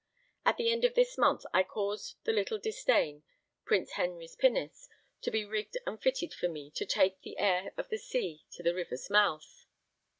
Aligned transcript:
In 0.47 0.55
the 0.57 0.71
end 0.71 0.83
of 0.83 0.95
this 0.95 1.15
month 1.15 1.45
I 1.53 1.61
caused 1.61 2.15
the 2.23 2.31
little 2.33 2.57
Disdain, 2.57 3.21
Prince 3.65 3.91
Henry's 3.91 4.35
pinnace, 4.35 4.89
to 5.21 5.29
be 5.29 5.45
rigged 5.45 5.77
and 5.85 6.01
fitted 6.01 6.33
for 6.33 6.47
me 6.47 6.71
to 6.71 6.87
take 6.87 7.21
the 7.21 7.37
air 7.37 7.71
of 7.77 7.89
the 7.89 7.99
sea 7.99 8.43
to 8.53 8.63
the 8.63 8.73
river's 8.73 9.11
mouth. 9.11 9.67